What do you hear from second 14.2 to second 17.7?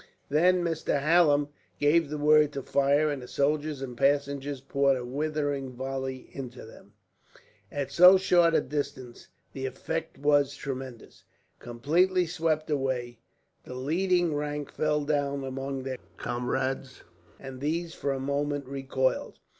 rank fell down among their comrades; and